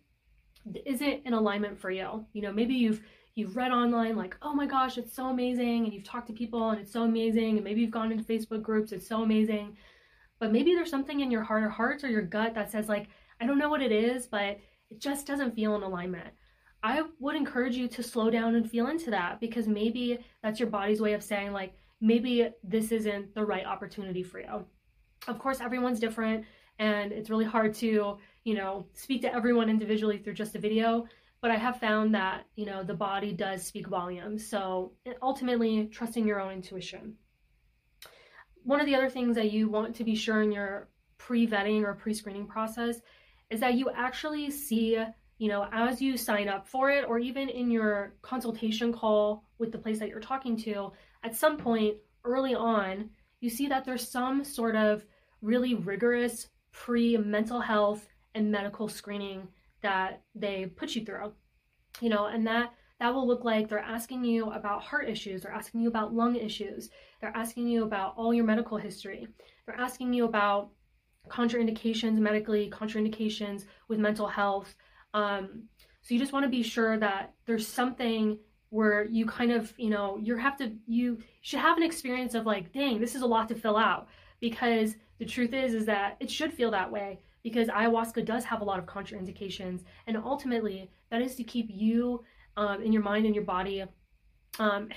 is 0.86 1.02
it 1.02 1.22
in 1.26 1.34
alignment 1.34 1.80
for 1.80 1.92
you? 1.92 2.26
You 2.34 2.42
know, 2.42 2.52
maybe 2.52 2.74
you've 2.74 3.02
you've 3.36 3.56
read 3.56 3.72
online 3.72 4.16
like, 4.16 4.38
"Oh 4.42 4.54
my 4.54 4.66
gosh, 4.66 4.98
it's 4.98 5.14
so 5.14 5.28
amazing," 5.28 5.86
and 5.86 5.94
you've 5.94 6.04
talked 6.04 6.28
to 6.28 6.34
people 6.34 6.70
and 6.70 6.80
it's 6.80 6.92
so 6.92 7.04
amazing, 7.04 7.56
and 7.56 7.64
maybe 7.64 7.82
you've 7.82 7.92
gone 7.92 8.12
into 8.12 8.24
Facebook 8.24 8.62
groups, 8.62 8.92
it's 8.92 9.08
so 9.08 9.24
amazing. 9.24 9.78
But 10.40 10.52
maybe 10.52 10.74
there's 10.74 10.90
something 10.90 11.22
in 11.22 11.32
your 11.32 11.44
heart 11.44 11.64
or 11.64 11.70
hearts 11.70 12.04
or 12.04 12.10
your 12.10 12.22
gut 12.22 12.54
that 12.56 12.72
says 12.72 12.90
like, 12.90 13.08
"I 13.40 13.46
don't 13.46 13.58
know 13.58 13.70
what 13.70 13.82
it 13.82 13.92
is, 13.92 14.28
but 14.28 14.60
it 14.90 15.00
just 15.00 15.28
doesn't 15.28 15.56
feel 15.56 15.76
in 15.76 15.84
alignment." 15.84 16.34
I 16.84 17.04
would 17.20 17.36
encourage 17.36 17.76
you 17.76 17.88
to 17.88 18.04
slow 18.04 18.30
down 18.30 18.54
and 18.54 18.70
feel 18.70 18.88
into 18.88 19.10
that 19.10 19.40
because 19.40 19.68
maybe 19.68 20.20
that's 20.44 20.60
your 20.60 20.70
body's 20.70 21.02
way 21.02 21.14
of 21.14 21.24
saying 21.24 21.52
like, 21.52 21.74
maybe 22.00 22.48
this 22.64 22.92
isn't 22.92 23.34
the 23.34 23.44
right 23.44 23.66
opportunity 23.66 24.22
for 24.22 24.40
you. 24.40 24.64
Of 25.28 25.40
course, 25.40 25.62
everyone's 25.62 26.00
different 26.00 26.46
and 26.78 27.12
it's 27.12 27.32
really 27.32 27.46
hard 27.46 27.74
to 27.76 28.20
you 28.46 28.54
know, 28.54 28.86
speak 28.94 29.24
to 29.24 29.34
everyone 29.34 29.70
individually 29.70 30.20
through 30.20 30.36
just 30.36 30.56
a 30.56 30.60
video, 30.60 31.06
but 31.42 31.52
I 31.52 31.58
have 31.58 31.80
found 31.80 32.14
that, 32.16 32.46
you 32.56 32.66
know, 32.66 32.84
the 32.84 32.94
body 32.94 33.34
does 33.34 33.66
speak 33.66 33.88
volumes. 33.88 34.48
So 34.48 34.94
ultimately, 35.22 35.88
trusting 35.88 36.26
your 36.26 36.40
own 36.40 36.54
intuition. 36.54 37.16
One 38.64 38.80
of 38.80 38.86
the 38.86 38.96
other 38.96 39.10
things 39.10 39.36
that 39.36 39.52
you 39.52 39.68
want 39.68 39.96
to 39.96 40.04
be 40.04 40.16
sure 40.16 40.44
in 40.44 40.52
your 40.52 40.88
pre 41.18 41.48
vetting 41.48 41.84
or 41.84 41.96
pre 41.96 42.14
screening 42.14 42.46
process 42.46 43.02
is 43.50 43.60
that 43.60 43.76
you 43.76 43.90
actually 43.96 44.52
see, 44.52 45.04
you 45.40 45.50
know, 45.50 45.68
as 45.72 46.02
you 46.02 46.16
sign 46.16 46.48
up 46.48 46.68
for 46.68 46.92
it, 46.92 47.04
or 47.08 47.18
even 47.18 47.50
in 47.50 47.72
your 47.72 48.14
consultation 48.22 48.94
call 48.94 49.44
with 49.58 49.72
the 49.72 49.78
place 49.78 50.00
that 50.00 50.10
you're 50.10 50.20
talking 50.20 50.56
to, 50.58 50.92
at 51.24 51.36
some 51.36 51.58
point 51.58 51.96
early 52.24 52.54
on, 52.54 53.10
you 53.40 53.50
see 53.50 53.68
that 53.68 53.86
there's 53.86 54.08
some 54.08 54.44
sort 54.44 54.76
of 54.76 55.04
really 55.42 55.74
rigorous 55.74 56.48
pre 56.72 57.18
mental 57.18 57.60
health 57.60 58.08
and 58.36 58.52
medical 58.52 58.88
screening 58.88 59.48
that 59.82 60.22
they 60.36 60.68
put 60.68 60.96
you 60.96 61.04
through. 61.04 61.34
You 62.02 62.10
know, 62.10 62.26
and 62.28 62.46
that 62.46 62.74
that 63.00 63.14
will 63.14 63.28
look 63.28 63.44
like 63.44 63.68
they're 63.68 63.80
asking 63.80 64.24
you 64.24 64.52
about 64.52 64.84
heart 64.84 65.10
issues, 65.10 65.42
they're 65.42 65.52
asking 65.52 65.82
you 65.82 65.90
about 65.90 66.14
lung 66.14 66.36
issues, 66.36 66.90
they're 67.20 67.36
asking 67.36 67.68
you 67.68 67.84
about 67.84 68.14
all 68.16 68.34
your 68.34 68.46
medical 68.46 68.78
history, 68.78 69.28
they're 69.66 69.80
asking 69.80 70.14
you 70.14 70.26
about 70.26 70.70
contraindications 71.30 72.18
medically, 72.18 72.70
contraindications 72.70 73.66
with 73.88 74.00
mental 74.00 74.28
health. 74.28 74.76
Um, 75.14 75.64
so 76.02 76.14
you 76.14 76.20
just 76.20 76.34
want 76.34 76.44
to 76.44 76.50
be 76.50 76.64
sure 76.64 76.98
that 77.00 77.34
there's 77.46 77.68
something 77.68 78.38
where 78.70 79.06
you 79.06 79.26
kind 79.26 79.52
of, 79.52 79.74
you 79.78 79.90
know, 79.90 80.18
you 80.22 80.36
have 80.38 80.58
to, 80.58 80.72
you 80.86 81.18
should 81.42 81.60
have 81.60 81.78
an 81.78 81.84
experience 81.84 82.34
of 82.34 82.46
like, 82.46 82.72
dang, 82.74 83.00
this 83.00 83.16
is 83.16 83.22
a 83.22 83.28
lot 83.28 83.48
to 83.50 83.56
fill 83.56 83.78
out. 83.78 84.08
Because 84.40 84.96
the 85.18 85.26
truth 85.26 85.54
is, 85.54 85.74
is 85.74 85.86
that 85.86 86.18
it 86.20 86.30
should 86.30 86.54
feel 86.54 86.72
that 86.72 86.92
way 86.92 87.20
because 87.46 87.68
ayahuasca 87.68 88.26
does 88.26 88.44
have 88.44 88.62
a 88.62 88.64
lot 88.64 88.80
of 88.80 88.88
contraindications 88.88 89.84
and 90.08 90.18
ultimately 90.18 90.90
that 91.12 91.22
is 91.22 91.36
to 91.36 91.44
keep 91.44 91.68
you 91.70 92.24
um, 92.58 92.82
in 92.82 92.92
your 92.92 93.04
mind 93.04 93.28
and 93.28 93.36
your 93.36 93.44
body, 93.44 93.84
um, 94.60 94.90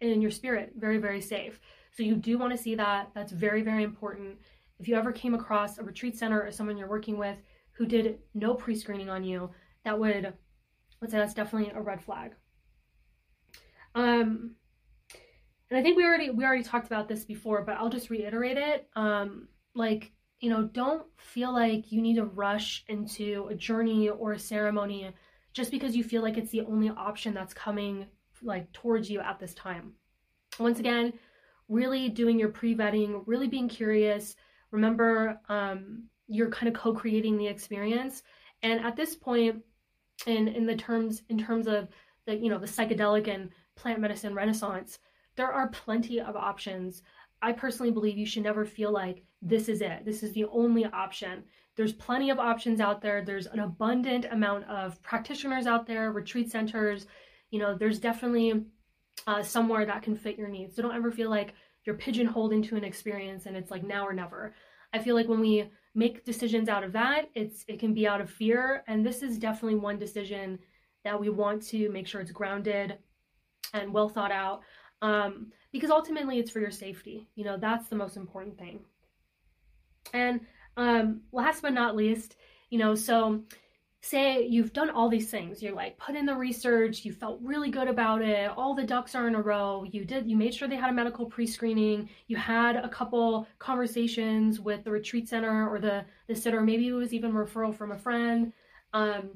and 0.00 0.10
in 0.10 0.22
your 0.22 0.30
spirit. 0.30 0.72
Very, 0.76 0.98
very 0.98 1.20
safe. 1.20 1.60
So 1.96 2.04
you 2.04 2.14
do 2.14 2.38
want 2.38 2.52
to 2.52 2.62
see 2.62 2.76
that. 2.76 3.10
That's 3.12 3.32
very, 3.32 3.62
very 3.62 3.82
important. 3.82 4.36
If 4.78 4.86
you 4.86 4.94
ever 4.94 5.10
came 5.10 5.34
across 5.34 5.78
a 5.78 5.82
retreat 5.82 6.16
center 6.16 6.40
or 6.40 6.52
someone 6.52 6.76
you're 6.76 6.88
working 6.88 7.18
with 7.18 7.38
who 7.72 7.86
did 7.86 8.18
no 8.34 8.54
pre-screening 8.54 9.08
on 9.08 9.24
you, 9.24 9.50
that 9.84 9.98
would, 9.98 10.32
let's 11.00 11.12
say 11.12 11.18
that's 11.18 11.34
definitely 11.34 11.72
a 11.74 11.80
red 11.80 12.02
flag. 12.02 12.34
Um, 13.96 14.54
and 15.70 15.78
I 15.78 15.82
think 15.82 15.96
we 15.96 16.04
already 16.04 16.30
we 16.30 16.44
already 16.44 16.62
talked 16.62 16.86
about 16.86 17.08
this 17.08 17.24
before, 17.24 17.62
but 17.62 17.76
I'll 17.78 17.88
just 17.88 18.10
reiterate 18.10 18.58
it. 18.58 18.86
Um, 18.94 19.48
like 19.74 20.12
you 20.46 20.52
know, 20.52 20.62
don't 20.62 21.04
feel 21.16 21.52
like 21.52 21.90
you 21.90 22.00
need 22.00 22.14
to 22.14 22.24
rush 22.24 22.84
into 22.86 23.48
a 23.50 23.54
journey 23.56 24.08
or 24.08 24.30
a 24.30 24.38
ceremony 24.38 25.12
just 25.52 25.72
because 25.72 25.96
you 25.96 26.04
feel 26.04 26.22
like 26.22 26.36
it's 26.36 26.52
the 26.52 26.60
only 26.60 26.88
option 26.88 27.34
that's 27.34 27.52
coming 27.52 28.06
like 28.44 28.70
towards 28.72 29.10
you 29.10 29.18
at 29.18 29.40
this 29.40 29.54
time. 29.54 29.94
Once 30.60 30.78
again, 30.78 31.12
really 31.68 32.08
doing 32.08 32.38
your 32.38 32.50
pre-vetting, 32.50 33.24
really 33.26 33.48
being 33.48 33.68
curious. 33.68 34.36
Remember, 34.70 35.40
um, 35.48 36.04
you're 36.28 36.50
kind 36.50 36.68
of 36.68 36.80
co-creating 36.80 37.36
the 37.38 37.48
experience. 37.48 38.22
And 38.62 38.84
at 38.84 38.94
this 38.94 39.16
point, 39.16 39.64
in 40.28 40.46
in 40.46 40.64
the 40.64 40.76
terms 40.76 41.22
in 41.28 41.38
terms 41.38 41.66
of 41.66 41.88
the 42.26 42.36
you 42.36 42.50
know 42.50 42.58
the 42.60 42.68
psychedelic 42.68 43.26
and 43.26 43.50
plant 43.74 43.98
medicine 43.98 44.32
renaissance, 44.32 45.00
there 45.34 45.50
are 45.50 45.70
plenty 45.70 46.20
of 46.20 46.36
options. 46.36 47.02
I 47.42 47.50
personally 47.50 47.90
believe 47.90 48.16
you 48.16 48.26
should 48.26 48.44
never 48.44 48.64
feel 48.64 48.92
like 48.92 49.24
this 49.42 49.68
is 49.68 49.80
it. 49.80 50.04
This 50.04 50.22
is 50.22 50.32
the 50.32 50.46
only 50.46 50.84
option. 50.86 51.44
There's 51.76 51.92
plenty 51.92 52.30
of 52.30 52.38
options 52.38 52.80
out 52.80 53.02
there. 53.02 53.22
There's 53.22 53.46
an 53.46 53.60
abundant 53.60 54.26
amount 54.30 54.64
of 54.64 55.00
practitioners 55.02 55.66
out 55.66 55.86
there, 55.86 56.10
retreat 56.12 56.50
centers. 56.50 57.06
You 57.50 57.58
know, 57.58 57.74
there's 57.74 57.98
definitely 57.98 58.64
uh, 59.26 59.42
somewhere 59.42 59.84
that 59.84 60.02
can 60.02 60.16
fit 60.16 60.38
your 60.38 60.48
needs. 60.48 60.74
So 60.74 60.82
don't 60.82 60.94
ever 60.94 61.10
feel 61.10 61.30
like 61.30 61.54
you're 61.84 61.96
pigeonholed 61.96 62.52
into 62.52 62.76
an 62.76 62.84
experience 62.84 63.46
and 63.46 63.56
it's 63.56 63.70
like 63.70 63.84
now 63.84 64.06
or 64.06 64.12
never. 64.12 64.54
I 64.92 64.98
feel 64.98 65.14
like 65.14 65.28
when 65.28 65.40
we 65.40 65.70
make 65.94 66.24
decisions 66.24 66.68
out 66.68 66.84
of 66.84 66.92
that, 66.92 67.30
it's 67.34 67.64
it 67.68 67.78
can 67.78 67.94
be 67.94 68.06
out 68.06 68.20
of 68.20 68.30
fear, 68.30 68.84
and 68.86 69.04
this 69.04 69.22
is 69.22 69.38
definitely 69.38 69.78
one 69.78 69.98
decision 69.98 70.58
that 71.04 71.18
we 71.18 71.28
want 71.28 71.62
to 71.68 71.88
make 71.90 72.06
sure 72.06 72.20
it's 72.20 72.30
grounded 72.30 72.98
and 73.74 73.92
well 73.92 74.08
thought 74.08 74.32
out 74.32 74.62
um, 75.02 75.52
because 75.72 75.90
ultimately 75.90 76.38
it's 76.38 76.50
for 76.50 76.60
your 76.60 76.70
safety. 76.70 77.28
You 77.34 77.44
know, 77.44 77.56
that's 77.56 77.88
the 77.88 77.96
most 77.96 78.16
important 78.16 78.58
thing. 78.58 78.80
And 80.12 80.40
um, 80.76 81.22
last 81.32 81.62
but 81.62 81.72
not 81.72 81.96
least, 81.96 82.36
you 82.70 82.78
know, 82.78 82.94
so 82.94 83.42
say 84.00 84.46
you've 84.46 84.72
done 84.72 84.90
all 84.90 85.08
these 85.08 85.30
things. 85.30 85.62
You're 85.62 85.74
like 85.74 85.98
put 85.98 86.14
in 86.14 86.26
the 86.26 86.34
research 86.34 87.04
you 87.04 87.12
felt 87.12 87.40
really 87.42 87.70
good 87.70 87.88
about 87.88 88.22
it 88.22 88.50
all 88.56 88.74
the 88.74 88.84
ducks 88.84 89.14
are 89.14 89.26
in 89.26 89.34
a 89.34 89.42
row. 89.42 89.84
You 89.90 90.04
did 90.04 90.30
you 90.30 90.36
made 90.36 90.54
sure 90.54 90.68
they 90.68 90.76
had 90.76 90.90
a 90.90 90.92
medical 90.92 91.26
pre-screening. 91.26 92.08
You 92.28 92.36
had 92.36 92.76
a 92.76 92.88
couple 92.88 93.48
conversations 93.58 94.60
with 94.60 94.84
the 94.84 94.90
retreat 94.90 95.28
center 95.28 95.68
or 95.68 95.80
the 95.80 96.04
the 96.28 96.36
sitter. 96.36 96.60
Maybe 96.60 96.88
it 96.88 96.92
was 96.92 97.12
even 97.12 97.32
referral 97.32 97.74
from 97.74 97.92
a 97.92 97.98
friend. 97.98 98.52
Um, 98.92 99.30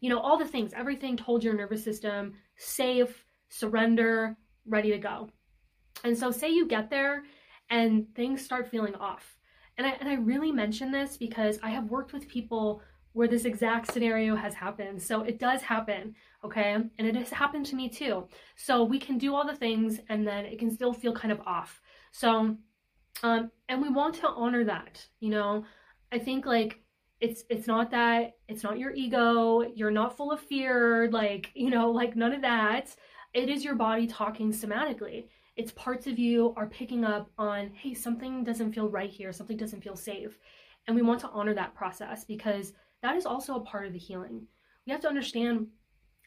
you 0.00 0.10
know 0.10 0.18
all 0.18 0.36
the 0.36 0.46
things. 0.46 0.72
Everything 0.74 1.16
told 1.16 1.44
your 1.44 1.54
nervous 1.54 1.84
system 1.84 2.34
safe 2.56 3.24
surrender 3.48 4.36
ready 4.66 4.90
to 4.90 4.98
go. 4.98 5.28
And 6.04 6.16
so, 6.18 6.30
say 6.30 6.50
you 6.50 6.66
get 6.66 6.90
there 6.90 7.22
and 7.70 8.06
things 8.14 8.44
start 8.44 8.68
feeling 8.68 8.94
off. 8.96 9.36
And 9.78 9.86
I, 9.86 9.90
and 10.00 10.08
I 10.08 10.14
really 10.14 10.52
mention 10.52 10.90
this 10.90 11.16
because 11.16 11.58
I 11.62 11.70
have 11.70 11.90
worked 11.90 12.12
with 12.12 12.28
people 12.28 12.82
where 13.14 13.28
this 13.28 13.44
exact 13.44 13.92
scenario 13.92 14.34
has 14.34 14.54
happened. 14.54 15.02
So 15.02 15.22
it 15.22 15.38
does 15.38 15.60
happen, 15.60 16.14
okay? 16.44 16.74
And 16.74 17.06
it 17.06 17.14
has 17.14 17.30
happened 17.30 17.66
to 17.66 17.76
me 17.76 17.88
too. 17.88 18.26
So 18.56 18.84
we 18.84 18.98
can 18.98 19.18
do 19.18 19.34
all 19.34 19.46
the 19.46 19.56
things 19.56 20.00
and 20.08 20.26
then 20.26 20.46
it 20.46 20.58
can 20.58 20.70
still 20.70 20.92
feel 20.92 21.12
kind 21.12 21.32
of 21.32 21.40
off. 21.40 21.80
So, 22.12 22.56
um, 23.22 23.50
and 23.68 23.82
we 23.82 23.90
want 23.90 24.14
to 24.16 24.28
honor 24.28 24.64
that, 24.64 25.06
you 25.20 25.30
know? 25.30 25.64
I 26.10 26.18
think 26.18 26.46
like 26.46 26.80
it's 27.20 27.44
it's 27.48 27.66
not 27.66 27.90
that 27.92 28.32
it's 28.48 28.62
not 28.62 28.78
your 28.78 28.92
ego, 28.92 29.62
you're 29.74 29.90
not 29.90 30.16
full 30.16 30.32
of 30.32 30.40
fear, 30.40 31.08
like, 31.10 31.50
you 31.54 31.70
know, 31.70 31.90
like 31.90 32.16
none 32.16 32.32
of 32.32 32.42
that 32.42 32.94
it 33.34 33.48
is 33.48 33.64
your 33.64 33.74
body 33.74 34.06
talking 34.06 34.52
somatically. 34.52 35.26
It's 35.56 35.72
parts 35.72 36.06
of 36.06 36.18
you 36.18 36.54
are 36.56 36.66
picking 36.66 37.04
up 37.04 37.30
on, 37.36 37.70
hey, 37.74 37.94
something 37.94 38.42
doesn't 38.42 38.72
feel 38.72 38.88
right 38.88 39.10
here, 39.10 39.32
something 39.32 39.56
doesn't 39.56 39.82
feel 39.82 39.96
safe. 39.96 40.38
And 40.86 40.96
we 40.96 41.02
want 41.02 41.20
to 41.20 41.28
honor 41.28 41.54
that 41.54 41.74
process 41.74 42.24
because 42.24 42.72
that 43.02 43.16
is 43.16 43.26
also 43.26 43.56
a 43.56 43.60
part 43.60 43.86
of 43.86 43.92
the 43.92 43.98
healing. 43.98 44.46
We 44.86 44.92
have 44.92 45.02
to 45.02 45.08
understand 45.08 45.66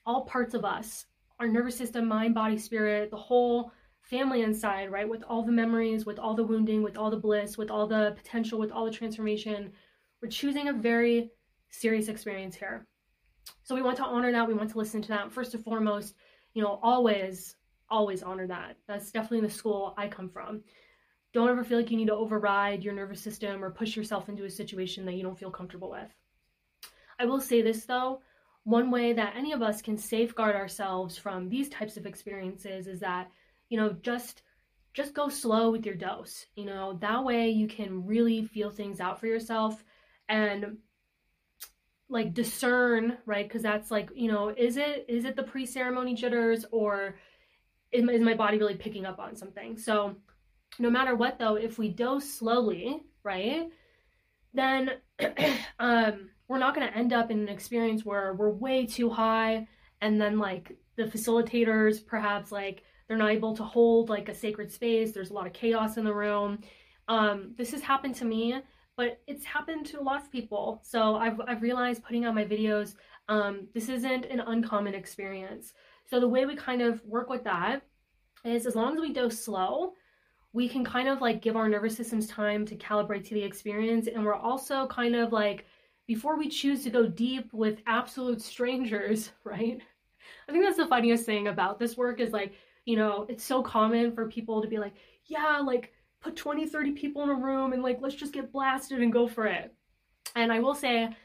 all 0.05 0.25
parts 0.25 0.53
of 0.53 0.63
us, 0.63 1.05
our 1.39 1.48
nervous 1.48 1.75
system, 1.75 2.08
mind, 2.08 2.36
body, 2.36 2.58
spirit, 2.58 3.10
the 3.10 3.17
whole 3.17 3.72
family 4.01 4.44
inside, 4.44 4.91
right? 4.91 5.10
With 5.10 5.24
all 5.24 5.44
the 5.44 5.51
memories, 5.51 6.05
with 6.05 6.20
all 6.20 6.36
the 6.36 6.44
wounding, 6.44 6.84
with 6.84 6.96
all 6.96 7.10
the 7.10 7.17
bliss, 7.17 7.58
with 7.58 7.72
all 7.72 7.88
the 7.88 8.13
potential, 8.15 8.60
with 8.60 8.72
all 8.72 8.86
the 8.86 8.91
transformation. 8.91 9.72
We're 10.22 10.29
choosing 10.29 10.67
a 10.67 10.74
very 10.74 11.32
serious 11.70 12.08
experience 12.08 12.55
here. 12.55 12.86
So 13.63 13.74
we 13.74 13.82
want 13.82 13.98
to 13.98 14.03
honor 14.03 14.32
that. 14.32 14.48
We 14.48 14.53
want 14.53 14.70
to 14.70 14.77
listen 14.77 15.01
to 15.01 15.08
that. 15.10 15.32
First 15.32 15.55
and 15.55 15.63
foremost, 15.63 16.13
you 16.53 16.62
know, 16.62 16.79
always, 16.84 17.55
always 17.89 18.24
honor 18.24 18.48
that. 18.48 18.77
That's 18.88 19.12
definitely 19.12 19.48
the 19.48 19.54
school 19.54 19.94
I 19.98 20.08
come 20.08 20.30
from. 20.30 20.62
Don't 21.34 21.50
ever 21.50 21.63
feel 21.63 21.77
like 21.77 21.92
you 21.92 21.98
need 21.98 22.08
to 22.08 22.15
override 22.15 22.84
your 22.84 22.94
nervous 22.94 23.22
system 23.22 23.63
or 23.63 23.72
push 23.72 23.96
yourself 23.96 24.30
into 24.30 24.46
a 24.46 24.50
situation 24.50 25.06
that 25.06 25.15
you 25.15 25.24
don't 25.24 25.38
feel 25.38 25.51
comfortable 25.51 25.89
with. 25.89 26.10
I 27.20 27.25
will 27.25 27.42
say 27.42 27.62
this 27.62 27.86
though 27.86 28.22
one 28.65 28.89
way 28.89 29.13
that 29.13 29.36
any 29.38 29.54
of 29.54 29.62
us 29.62 29.82
can 29.82 29.98
safeguard 29.98 30.56
ourselves 30.56 31.18
from 31.18 31.50
these 31.50 31.70
types 31.70 31.98
of 31.98 32.08
experiences 32.08 32.88
is 32.88 33.00
that, 33.00 33.30
you 33.70 33.77
know, 33.77 33.96
just 34.01 34.42
just 34.94 35.13
go 35.13 35.30
slow 35.30 35.72
with 35.72 35.86
your 35.86 35.96
dose. 35.96 36.46
You 36.56 36.65
know, 36.65 36.98
that 37.01 37.24
way 37.24 37.50
you 37.50 37.68
can 37.68 38.06
really 38.06 38.46
feel 38.46 38.72
things 38.72 39.00
out 39.00 39.20
for 39.20 39.27
yourself 39.27 39.84
and 40.27 40.77
like 42.10 42.34
discern 42.34 43.18
right 43.25 43.48
because 43.48 43.63
that's 43.63 43.89
like 43.89 44.10
you 44.13 44.32
know 44.32 44.50
is 44.50 44.77
it 44.77 45.06
is 45.10 45.25
it 45.25 45.36
the 45.36 45.42
pre-ceremony 45.42 46.13
jitters 46.13 46.63
or 46.72 47.18
is, 47.92 48.22
my 48.22 48.34
body 48.34 48.58
really 48.58 48.75
picking 48.75 49.06
up 49.06 49.20
on 49.20 49.36
something 49.36 49.77
so 49.77 50.15
no 50.80 50.89
matter 50.89 51.15
what 51.15 51.39
though 51.39 51.56
if 51.56 51.77
we 51.77 51.89
dose 51.89 52.30
slowly 52.30 53.04
right 53.24 53.70
then 54.54 54.92
um 55.80 56.30
we're 56.48 56.60
not 56.60 56.75
going 56.75 56.88
to 56.88 56.96
end 56.96 57.12
up 57.12 57.32
in 57.32 57.39
an 57.39 57.50
experience 57.50 58.06
where 58.06 58.34
we're 58.34 58.51
way 58.51 58.86
too 58.86 59.10
high 59.10 59.68
and 60.01 60.22
then 60.22 60.38
like 60.38 60.77
the 60.96 61.04
facilitators 61.04 62.06
perhaps 62.06 62.51
like 62.51 62.84
they're 63.08 63.18
not 63.18 63.32
able 63.32 63.56
to 63.56 63.63
hold 63.63 64.10
like 64.10 64.30
a 64.30 64.36
sacred 64.36 64.72
space 64.72 65.12
there's 65.12 65.30
a 65.30 65.34
lot 65.34 65.48
of 65.48 65.54
chaos 65.54 65.98
in 65.98 66.06
the 66.06 66.13
room 66.13 66.60
um 67.08 67.54
this 67.58 67.72
has 67.72 67.82
happened 67.82 68.15
to 68.15 68.25
me 68.25 68.62
but 68.98 69.22
it's 69.27 69.44
happened 69.44 69.86
to 69.88 70.00
a 70.00 70.04
lot 70.04 70.22
of 70.22 70.32
people. 70.32 70.80
So 70.84 71.15
I've, 71.15 71.39
I've 71.48 71.62
realized 71.62 72.04
putting 72.04 72.25
out 72.25 72.36
my 72.36 72.46
videos, 72.46 72.96
um, 73.27 73.68
this 73.74 73.89
isn't 73.89 74.25
an 74.25 74.39
uncommon 74.39 74.96
experience. 74.96 75.74
So 76.10 76.20
the 76.20 76.28
way 76.28 76.46
we 76.46 76.56
kind 76.56 76.82
of 76.82 77.04
work 77.06 77.30
with 77.30 77.44
that 77.44 77.82
is 78.44 78.66
as 78.66 78.76
long 78.76 78.96
as 78.96 79.02
we 79.02 79.14
dose 79.14 79.40
slow, 79.40 79.94
we 80.54 80.70
can 80.70 80.86
kind 80.86 81.08
of 81.08 81.22
like 81.22 81.42
give 81.42 81.56
our 81.56 81.68
nervous 81.68 81.98
systems 81.98 82.28
time 82.28 82.66
to 82.66 82.76
calibrate 82.76 83.28
to 83.28 83.34
the 83.34 83.44
experience. 83.44 84.08
And 84.08 84.24
we're 84.24 84.36
also 84.36 84.88
kind 84.88 85.16
of 85.16 85.34
like, 85.34 85.66
before 86.08 86.38
we 86.38 86.48
choose 86.48 86.84
to 86.84 86.90
go 86.90 87.08
deep 87.08 87.52
with 87.52 87.80
absolute 87.88 88.42
strangers, 88.42 89.32
right? 89.44 89.82
I 90.48 90.52
think 90.52 90.64
that's 90.64 90.78
the 90.78 90.88
funniest 90.88 91.26
thing 91.26 91.48
about 91.48 91.80
this 91.80 91.98
work 91.98 92.20
is 92.20 92.32
like, 92.32 92.54
you 92.86 92.96
know, 92.96 93.26
it's 93.28 93.44
so 93.44 93.64
common 93.64 94.14
for 94.14 94.30
people 94.30 94.62
to 94.62 94.68
be 94.68 94.78
like, 94.78 94.94
yeah, 95.26 95.58
like 95.58 95.92
put 96.22 96.36
20, 96.36 96.68
30 96.68 96.92
people 96.92 97.24
in 97.24 97.30
a 97.30 97.36
room 97.36 97.74
and 97.74 97.82
like, 97.82 97.98
let's 98.00 98.16
just 98.16 98.34
get 98.34 98.52
blasted 98.52 99.02
and 99.02 99.12
go 99.12 99.28
for 99.28 99.48
it. 99.48 99.74
And 100.36 100.52
I 100.52 100.60
will 100.60 100.76
say 100.76 101.16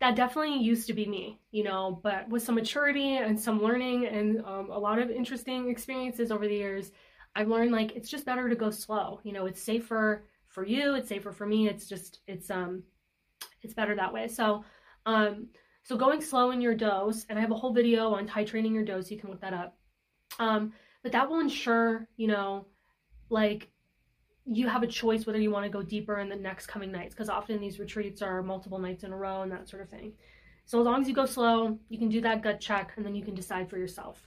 that 0.00 0.16
definitely 0.16 0.58
used 0.58 0.86
to 0.88 0.92
be 0.92 1.06
me, 1.06 1.40
you 1.50 1.64
know, 1.64 2.00
but 2.02 2.28
with 2.28 2.42
some 2.42 2.56
maturity 2.56 3.16
and 3.16 3.38
some 3.38 3.62
learning 3.62 4.06
and 4.06 4.44
um, 4.44 4.70
a 4.70 4.78
lot 4.78 4.98
of 4.98 5.10
interesting 5.10 5.70
experiences 5.70 6.30
over 6.30 6.46
the 6.46 6.54
years, 6.54 6.90
I've 7.36 7.48
learned 7.48 7.72
like 7.72 7.96
it's 7.96 8.10
just 8.10 8.26
better 8.26 8.48
to 8.48 8.56
go 8.56 8.70
slow. 8.70 9.20
You 9.22 9.32
know, 9.32 9.46
it's 9.46 9.62
safer 9.62 10.26
for 10.48 10.64
you, 10.64 10.94
it's 10.94 11.08
safer 11.08 11.32
for 11.32 11.46
me. 11.46 11.68
It's 11.68 11.86
just 11.86 12.20
it's 12.26 12.50
um 12.50 12.82
it's 13.62 13.74
better 13.74 13.94
that 13.96 14.12
way. 14.12 14.28
So 14.28 14.64
um 15.06 15.48
so 15.84 15.96
going 15.96 16.22
slow 16.22 16.50
in 16.50 16.62
your 16.62 16.74
dose, 16.74 17.26
and 17.28 17.38
I 17.38 17.42
have 17.42 17.50
a 17.50 17.56
whole 17.56 17.74
video 17.74 18.14
on 18.14 18.26
titrating 18.26 18.72
your 18.72 18.84
dose, 18.84 19.10
you 19.10 19.18
can 19.18 19.30
look 19.30 19.42
that 19.42 19.52
up. 19.52 19.76
Um, 20.38 20.72
but 21.02 21.12
that 21.12 21.28
will 21.28 21.40
ensure, 21.40 22.08
you 22.16 22.26
know, 22.26 22.66
like 23.28 23.70
you 24.46 24.68
have 24.68 24.82
a 24.82 24.86
choice 24.86 25.26
whether 25.26 25.38
you 25.38 25.50
want 25.50 25.64
to 25.64 25.70
go 25.70 25.82
deeper 25.82 26.18
in 26.18 26.28
the 26.28 26.36
next 26.36 26.66
coming 26.66 26.92
nights 26.92 27.14
because 27.14 27.28
often 27.28 27.60
these 27.60 27.78
retreats 27.78 28.20
are 28.20 28.42
multiple 28.42 28.78
nights 28.78 29.04
in 29.04 29.12
a 29.12 29.16
row 29.16 29.42
and 29.42 29.50
that 29.50 29.68
sort 29.68 29.82
of 29.82 29.88
thing. 29.88 30.12
So 30.66 30.80
as 30.80 30.86
long 30.86 31.00
as 31.00 31.08
you 31.08 31.14
go 31.14 31.26
slow, 31.26 31.78
you 31.88 31.98
can 31.98 32.08
do 32.08 32.20
that 32.22 32.42
gut 32.42 32.60
check 32.60 32.92
and 32.96 33.04
then 33.04 33.14
you 33.14 33.24
can 33.24 33.34
decide 33.34 33.68
for 33.68 33.78
yourself. 33.78 34.26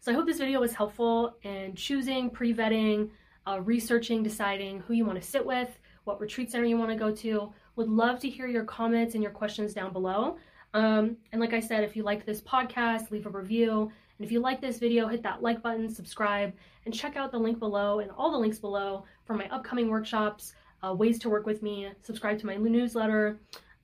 So 0.00 0.12
I 0.12 0.14
hope 0.14 0.26
this 0.26 0.38
video 0.38 0.60
was 0.60 0.72
helpful 0.72 1.36
in 1.42 1.74
choosing, 1.74 2.30
pre-vetting, 2.30 3.10
uh, 3.46 3.60
researching, 3.60 4.22
deciding 4.22 4.80
who 4.80 4.94
you 4.94 5.04
want 5.04 5.20
to 5.20 5.26
sit 5.26 5.44
with, 5.44 5.78
what 6.04 6.20
retreat 6.20 6.50
center 6.50 6.66
you 6.66 6.78
want 6.78 6.90
to 6.90 6.96
go 6.96 7.12
to. 7.16 7.52
Would 7.76 7.88
love 7.88 8.20
to 8.20 8.28
hear 8.28 8.46
your 8.46 8.64
comments 8.64 9.14
and 9.14 9.22
your 9.22 9.32
questions 9.32 9.74
down 9.74 9.92
below. 9.92 10.36
Um, 10.74 11.16
and 11.32 11.40
like 11.40 11.52
I 11.52 11.60
said, 11.60 11.82
if 11.82 11.96
you 11.96 12.02
like 12.02 12.24
this 12.24 12.40
podcast, 12.40 13.10
leave 13.10 13.26
a 13.26 13.30
review. 13.30 13.90
And 14.18 14.26
if 14.26 14.32
you 14.32 14.40
like 14.40 14.60
this 14.60 14.78
video, 14.78 15.06
hit 15.06 15.22
that 15.22 15.42
like 15.42 15.62
button, 15.62 15.88
subscribe, 15.88 16.52
and 16.84 16.94
check 16.94 17.16
out 17.16 17.30
the 17.30 17.38
link 17.38 17.58
below 17.58 18.00
and 18.00 18.10
all 18.10 18.30
the 18.30 18.38
links 18.38 18.58
below 18.58 19.04
for 19.24 19.34
my 19.34 19.48
upcoming 19.48 19.88
workshops, 19.88 20.54
uh, 20.82 20.92
ways 20.92 21.18
to 21.20 21.30
work 21.30 21.46
with 21.46 21.62
me, 21.62 21.90
subscribe 22.02 22.38
to 22.40 22.46
my 22.46 22.56
newsletter. 22.56 23.40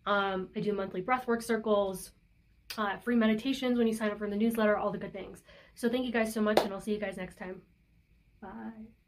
Um, 0.06 0.48
I 0.56 0.60
do 0.60 0.72
monthly 0.72 1.02
breathwork 1.02 1.42
circles, 1.42 2.12
uh, 2.76 2.96
free 2.98 3.16
meditations 3.16 3.78
when 3.78 3.86
you 3.86 3.94
sign 3.94 4.10
up 4.10 4.18
for 4.18 4.28
the 4.28 4.36
newsletter, 4.36 4.76
all 4.76 4.90
the 4.90 4.98
good 4.98 5.12
things. 5.12 5.42
So 5.74 5.88
thank 5.88 6.04
you 6.04 6.12
guys 6.12 6.32
so 6.32 6.40
much, 6.40 6.60
and 6.60 6.72
I'll 6.72 6.80
see 6.80 6.92
you 6.92 7.00
guys 7.00 7.16
next 7.16 7.38
time. 7.38 7.62
Bye. 8.40 9.03